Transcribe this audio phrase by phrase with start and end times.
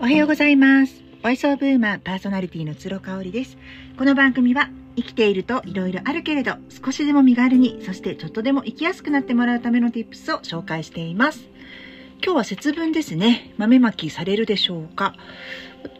[0.00, 1.02] おはようございます。
[1.22, 3.58] ボイスオブウーマンパーソナリティの鶴香織です。
[3.98, 11.40] この番組は生きていると色々あるけれど少しでも身軽に、そしてちょっとでも生きやすくなってもらうための tips を紹介しています。
[12.24, 13.52] 今日は節分ですね。
[13.58, 15.14] 豆まきされるでしょうか？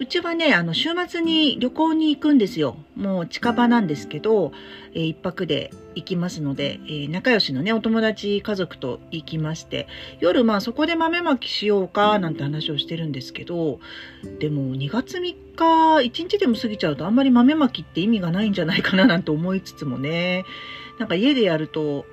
[0.00, 2.76] うちはね、あの、週末に旅行に行くんですよ。
[2.96, 4.52] もう近場なんですけど、
[4.94, 9.86] えー泊で行きますので、えー仲良しのね、お友達家族と行きまして、
[10.20, 13.80] 夜まあそこで豆まきしようかなんて話をしてるんですけど、
[14.38, 20.44] でも2月3日、1日でも過ぎちゃうとあんまり豆まきって意味がないんじゃないかななんて思いつつもね、
[20.98, 22.04] なんか家でやると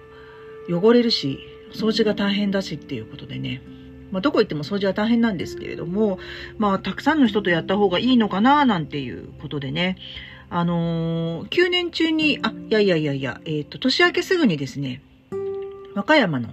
[0.70, 1.40] 汚れるし、
[1.72, 3.62] 掃除が大変だしっていうことでね、
[4.12, 6.20] まあ、どこ行っても掃除は大変なんですけれども、
[6.58, 9.98] まあ、たくさんの人とやった方がいいのかな、なんていうことでね、
[10.50, 15.02] あのー、9年中に、あ、いやいやいやいや、えっ、と、年明けすぐにですね、
[15.96, 16.50] 和歌山の、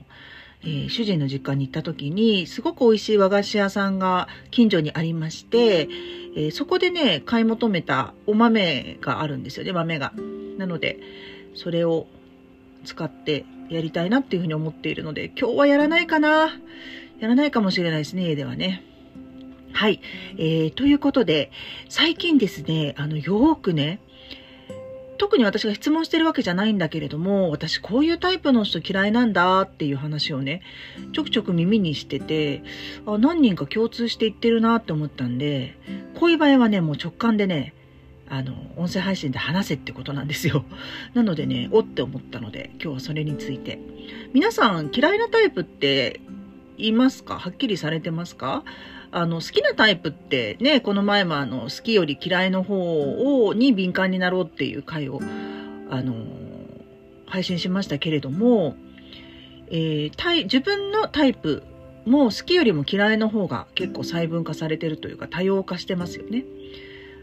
[0.65, 5.89] えー主人の実家に行った時に、すごく美味しい和菓子屋さんが近所にありまして、
[6.37, 10.13] えーそこでね、買い求めたお豆があるんですよね、豆が。
[10.59, 10.99] なので、
[11.55, 12.07] それを
[12.85, 16.51] 使ってやりたいなっていうふうに思っているので、今日はやらないかな。
[17.21, 18.83] やらないかもしれないですね、家ではね。
[19.73, 20.01] はい。
[20.37, 21.51] えー、ということで、
[21.89, 24.01] 最近ですね、あの、よーくね、
[25.23, 30.63] 特に私が質問してるわけじゃないんだけれども、私こういうタイプの人嫌いなんだっていう話をね、
[31.13, 32.65] ちょくちょく耳にしてて、
[33.07, 35.79] あ何人か共通して言ってるなって思ったんで、
[36.19, 37.73] こういう場合はね、もう直感でね、
[38.35, 40.65] あの、音声配信で話せってことなんですよ。
[41.13, 43.79] なのでね、おって思ったので、今日はそれについて。
[44.33, 46.21] 皆さん嫌いなタイプって
[46.79, 47.39] いますか？
[47.39, 48.65] はっきりされてますか？
[49.11, 55.21] あの、好きなタイプってね、この前もあの、好きより嫌いの方を、に敏感になろうっていう回を、
[55.91, 56.15] あの、
[57.27, 58.77] 配信しましたけれども、
[59.69, 61.63] えータイ自分のタイプ
[62.07, 66.45] も好きよりも嫌いの方が結構細分化されてるというか多様化してますよね。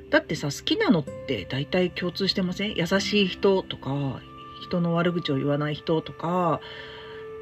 [0.09, 2.73] だってさ、好きなのって大体共通してません？
[2.75, 4.19] 優しい人とか、
[4.63, 6.61] 人の悪口を言わない人とか、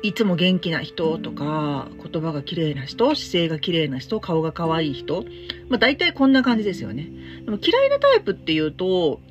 [0.03, 5.25] いつも元気な人とか、言葉が綺麗な人、姿勢が綺麗な人、顔が可愛い人。
[5.69, 7.09] まあ大体こんな感じですよね。
[7.45, 9.21] でも嫌いなタイプっていうと、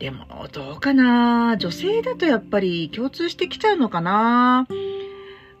[0.00, 1.56] でもどうかな？
[1.58, 4.66] 女性だとやっぱり共通してきちゃうのかな？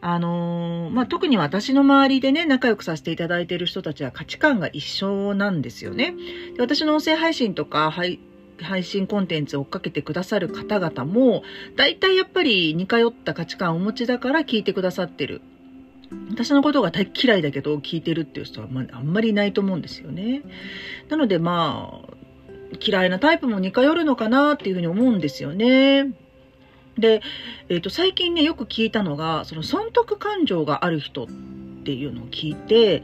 [0.02, 6.14] あのーまあ、特に私の周りでね、仲良くさせていただいている人たちは価値観が一緒なんですよね。
[6.56, 8.18] で私の音声配信とか、配
[8.62, 11.42] 配信コンテンツを追っかけてくださる方々も、
[11.76, 15.42] 大体やっぱり似通った価値観をお持ちだから聞いてくださってる。
[16.30, 20.42] 私のことが大嫌いだけど聞いてるっていう人は、まあ、あんまりいないと思うんですよね。
[21.08, 22.14] なのでまあ、
[22.80, 26.12] 嫌いなタイプも似通るのかなっていうふうに思うんですよね。
[27.00, 27.22] で、
[27.68, 31.26] えっ、と、最近ね、よく聞いたのが、その損得感情がある人っ
[31.84, 33.02] ていうのを聞いて、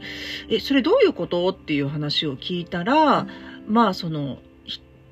[0.49, 1.49] え、それどういうこと？
[1.49, 3.27] っていう話を聞いたら、
[3.67, 4.39] まあ、その、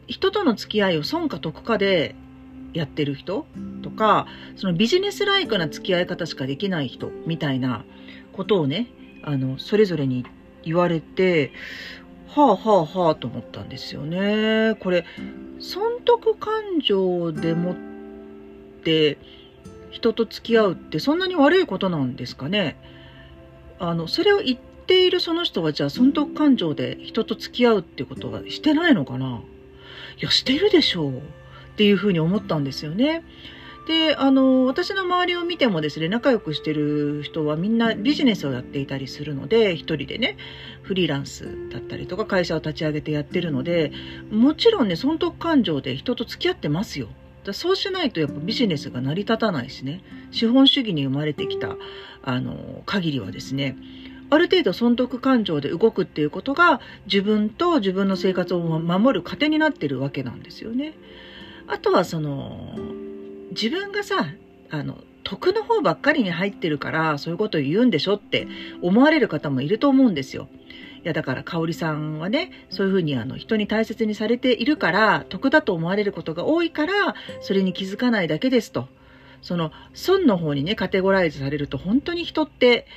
[0.08, 2.16] 人との付き合いを損か得かで
[2.74, 3.48] やってる人
[3.82, 7.84] とか、そのビジネスライクな付き合い方しかできない人みたいな
[8.34, 8.88] ことをね、
[9.24, 10.26] あの、それぞれに
[10.64, 11.52] 言われて、
[12.28, 14.76] はあはあはあと思ったんですよね。
[14.80, 15.06] これ、
[15.60, 17.76] 損得感情でも
[18.86, 19.18] って
[19.90, 22.78] 人と付き合うってそんなに悪いことなんですかね？
[23.80, 29.42] あの、それを言っているその人はじゃあ損得感情で人と付き合うってことはしてないのかな？
[30.22, 31.22] いや、してるでしょうっ
[31.78, 33.24] ていうふうに思ったんですよね。
[33.88, 40.38] で、あの、私の周りを見てもですね、仲良くしてる人はみんなビジネスをやっていたりするので、一人でね、
[40.82, 43.92] フリーランスだったりとか会社を立ち上げてやってるので、
[44.32, 47.10] もちろんね、損得感情で人と付き合ってますよ。
[47.46, 50.02] だそうしないとやっぱビジネスが成り立たないしね、
[50.32, 51.78] 資本主義に生まれてきた、
[52.24, 53.78] あの、限りはですね、
[54.30, 60.94] ある程度損得感情で動くっていうことが自分と自分の生活を守る糧になってるわけなんですよね。
[61.68, 62.76] あとはその、
[63.52, 64.28] 自分がさ、
[64.72, 68.48] あの、得の方ばっかりに入ってるから、そういうことを言うんでしょって
[68.82, 70.48] 思われる方もいると思うんですよ。
[71.08, 78.88] や、だから、香織さんはね、そういうふうにあの、人に大切にされているから、得だと思われることが多いから、それに気づかないだけですと。
[79.42, 82.88] その、損の方にね、カテゴライズされると、本当に人って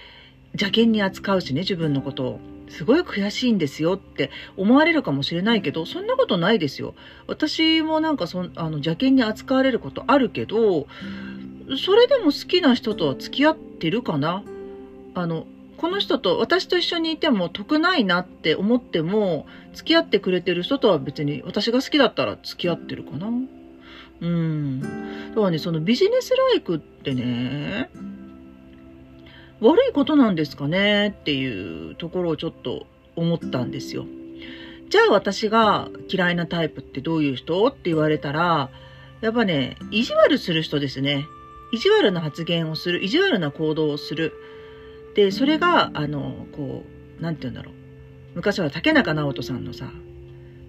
[0.53, 2.41] 邪険に扱うしね、自分のことを。
[2.71, 6.95] すごい悔しいんですよって思われるかもしれないけど、そんなことないですよ。
[7.27, 10.87] 私もなんかそ、あの、邪険に扱われることあるけど、
[11.83, 14.43] それでも好きな人とは付き合ってるかな？
[15.15, 15.47] あの、
[15.79, 23.29] この人と私と一緒にいても得ないなって思っても、付き合ってくれてる人とは別に私が好きだったら付き合ってるかな
[24.21, 24.81] うん。
[24.81, 24.89] だ
[25.37, 27.91] からね、そのビジネスライクってね、
[29.61, 34.05] 悪いことなんですかねっていうところをちょっと思ったんですよ。
[34.89, 38.71] じゃあ私が嫌いなタイプってどういう人って言われたら、
[39.21, 41.27] やっぱね、意地悪する人ですね。
[41.73, 44.33] 意地悪な発言をする、意地悪な行動をする。
[45.15, 46.85] で、それが、あの、こ
[47.19, 47.75] う、なんて言うんだろう。
[48.35, 49.91] 昔は竹中直人さんのさ、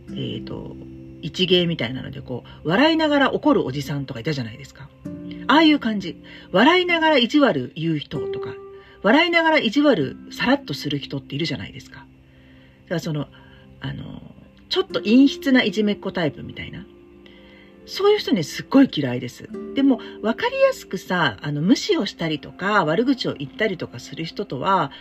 [0.09, 0.75] えっ、ー、と、
[1.21, 4.89] 一芸みたいなので、こう、笑いながら怒るおじさんとかいたじゃないですか。
[5.47, 6.21] ああいう感じ。
[6.51, 8.53] 笑いながら意地悪言う人とか、
[9.01, 11.99] 笑いながら意地悪さらっとする人っているじゃないですか。
[11.99, 12.07] だか
[12.95, 13.27] らその、
[13.81, 14.21] あの、
[14.69, 16.85] ちょっと陰湿ないじめっ子タイプみたいな。
[17.89, 19.49] そういう人ね、すっごい嫌いです。
[19.73, 24.91] でも、わかりやすくさ、あの、無視をしたりとか、悪口を言ったりとかする人とは、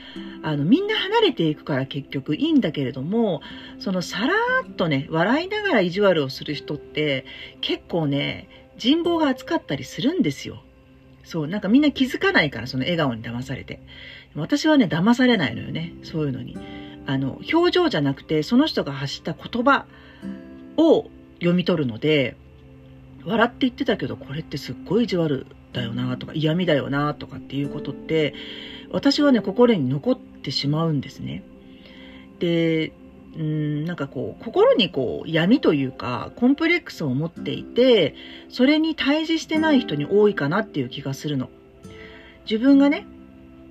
[0.43, 3.43] あの、みんな離れていくから結局いいんだけれども、
[3.79, 4.35] その、さら
[4.67, 7.27] っとね、笑いながら意地悪をする人って、
[7.61, 8.49] 結構ね、
[8.79, 10.63] 人望が厚かったりするんですよ。
[11.25, 13.81] そう、なんかみんな気づかないから、その笑顔に騙されて。
[14.35, 16.57] 私はね、騙されないのよね、そういうのに。
[17.05, 19.85] あの、表情じゃなくて、その人が発した言葉
[20.79, 22.37] を読み取るので、
[23.25, 28.35] 笑って言ってたけどこれってすっごい意地悪だよなとか嫌味だよなとかっていうことって
[28.91, 31.43] 私はね心に残ってしまうんですね。
[32.39, 32.93] で
[33.37, 38.15] うんなんかこう心にこう闇というかコンプレックスを持っていて
[38.49, 41.51] それに対峙してない人に多いかなっていう気がするの。
[42.51, 43.07] 自分がね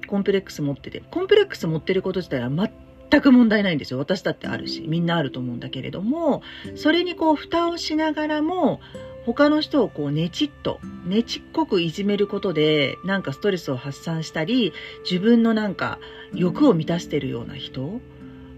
[0.07, 6.41] コンプレックス持っててコンプレックス持ってること自体は全く問題ないんですよ私だってあるしみんなあると思うんだけれども
[6.75, 8.79] それにこう蓋をしながらも
[9.27, 14.71] 他の人をこうねちっと、ねちっこくいじめることで、なんかストレスを発散したり、
[15.03, 15.99] 自分のなんか
[16.33, 17.99] 欲を満たしてるような人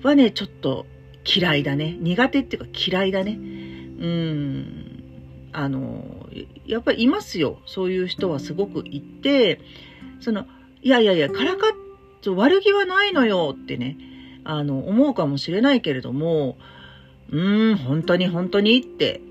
[0.04, 0.86] はね、ちょっと
[1.26, 1.98] 嫌いだね。
[2.00, 3.32] 苦手っていうか嫌いだね。
[3.32, 3.38] う
[4.08, 5.50] ん。
[5.54, 6.30] あの、
[6.68, 7.60] やっぱりいますよ。
[7.66, 9.60] そういう人はすごくいて、
[10.20, 10.46] その、
[10.84, 11.72] いやいやいや、からかっ、
[12.36, 13.98] 悪気はないのよってね、
[14.44, 16.60] あの、思うかもしれないけれども、
[17.32, 19.22] うーん、本当に本当にって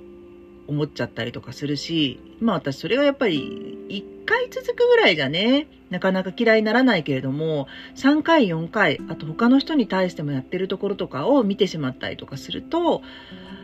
[0.68, 7.66] 思っちゃったりとかするし、まあ私それがやっぱり1回続くぐらいじゃね、なかなか嫌いにならないけれども、
[7.96, 13.02] 3回、4回、あと他の人に対してもやってるところとかを見てしまったりとかすると、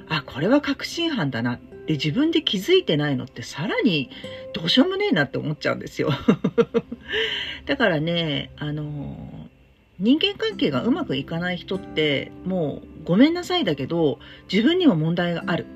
[0.08, 4.10] あ、これは確信犯だなって自分で気づいてないのってさらに
[4.54, 6.10] どうしようもねえなって思っちゃうんですよ。
[7.66, 9.48] だからね、あの、
[9.98, 14.18] 人間関係がうまくいかない人ってもうごめんなさいだけど
[14.52, 15.66] 自分にも問題がある。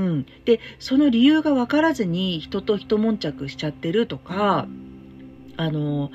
[0.00, 4.66] うん、でその理由が分からずに人と一悶着しちゃってるとか
[5.58, 6.10] あの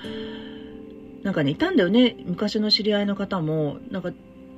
[1.22, 3.78] なんかねいたんだよね昔の知り合いの方も。
[3.92, 4.12] なんか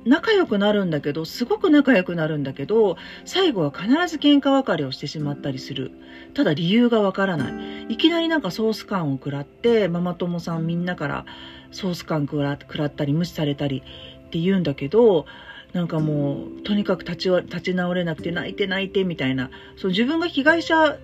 [0.04, 5.90] 仲良くなるんだけどすごく仲良くなるんだけど最後は必ず喧嘩別れをしてしまったりする。
[6.34, 7.92] ただ理由がわからない。
[7.92, 11.26] いきなりなんかソース感を食らってママ友さんみんなから
[11.72, 13.82] ソース感食らったり無視されたり
[14.28, 15.26] って言うんだけど
[15.72, 20.98] なんかもうとにかく立ち立ち直れなくて泣いて泣いてみたいなその自分が被害者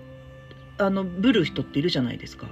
[0.78, 2.46] あのぶる人っているじゃないですか。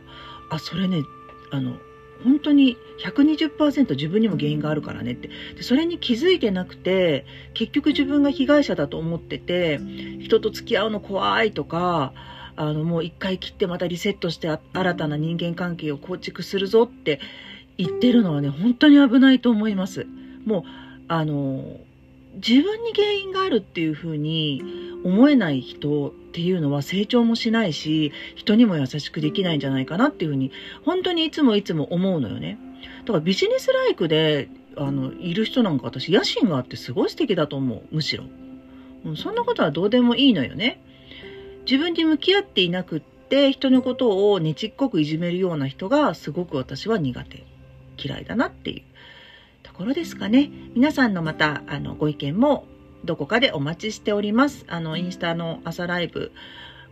[0.51, 1.03] あそれね
[1.51, 1.77] あの
[2.23, 5.29] 本当に120%自分にも原因があるからねって。
[5.57, 7.25] でそれに気づいてなくて
[7.55, 9.81] 結局自分が被害者だと思ってて
[10.21, 12.13] 人と付き合うの怖いとか
[12.55, 17.19] あのもう一回切ってまたリセットして新たな人間関係を構築するぞって
[17.79, 20.07] 言ってるのはね本当に危ないと思います。
[20.45, 20.63] もう
[21.09, 21.81] あの
[22.35, 24.63] 自分に原因があるっていうふうに
[25.05, 30.51] 思えない人っていうのは成長もしないし人にも優しくできないんじゃないかなっていうふうに
[30.85, 32.59] 本当にいつもいつも思うのよね。
[33.05, 37.83] だからビジネスライクであのいる人なんか私野心があってすごい素敵だと思う。
[37.91, 38.25] むしろ、
[39.17, 40.83] そんなことはどうでもいいのよね。
[41.67, 47.45] 自分に向き合っていなくって人のことをねちっこくいじめるような人がすごく私は苦手。
[48.03, 48.83] 嫌いだなっていう。
[49.73, 50.51] ところですかね。
[50.75, 52.67] 皆さんのまた、あの、ご意見も
[53.07, 54.67] どこかでお待ちしております。
[54.69, 56.31] あの、インスタの朝ライブ、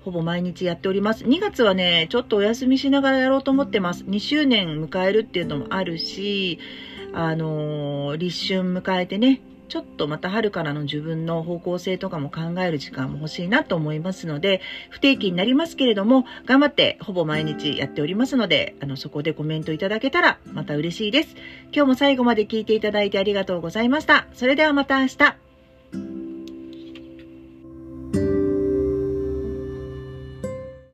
[0.03, 1.25] ほぼ毎日やっております。
[1.25, 4.05] 2月はね、ちょっとお休みしながらやろうと思ってます。
[4.05, 6.59] 2周年迎えるっていうのもあるし、
[7.13, 14.61] あのー、立春迎えてね、ちょっとまた春からの自分の方向性とかも考える時間も欲しいなと思いますので、
[14.91, 21.37] 不定期になりますけれども、頑張ってほぼ毎日やっておりますので、あの、そこでコメントいただけたらまた嬉しいです。
[21.73, 24.27] 今日も最後まで聞いていただいてありがとうございました。
[24.35, 26.20] それではまた明日。